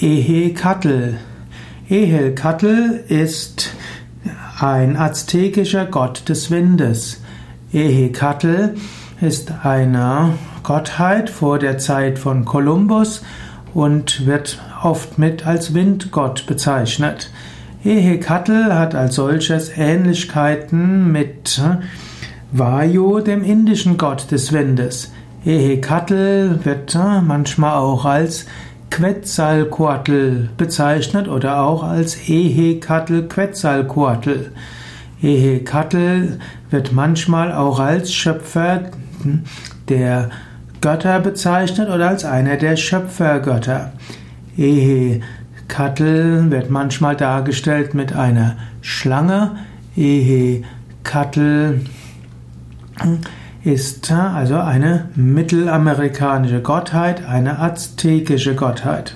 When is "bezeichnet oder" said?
30.56-31.62, 41.20-42.08